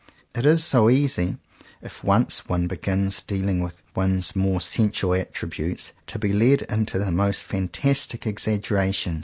It 0.33 0.47
is 0.47 0.63
so 0.63 0.89
easy, 0.89 1.37
if 1.83 2.03
once 2.03 2.47
one 2.47 2.65
begins 2.65 3.21
dealing 3.21 3.61
with 3.61 3.83
one's 3.93 4.35
more 4.35 4.59
sensual 4.59 5.13
attributes, 5.13 5.91
to 6.07 6.17
be 6.17 6.33
led 6.33 6.63
into 6.63 6.97
the 6.97 7.11
most 7.11 7.43
fantastic 7.43 8.25
exaggeration. 8.25 9.19